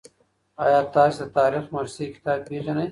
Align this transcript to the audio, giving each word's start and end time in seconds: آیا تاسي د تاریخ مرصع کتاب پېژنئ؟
آیا 0.63 0.79
تاسي 0.93 1.17
د 1.21 1.25
تاریخ 1.37 1.63
مرصع 1.75 2.05
کتاب 2.15 2.39
پېژنئ؟ 2.47 2.79